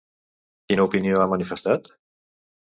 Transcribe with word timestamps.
Quina 0.71 0.87
opinió 0.89 1.19
ha 1.25 1.29
manifestat? 1.35 1.91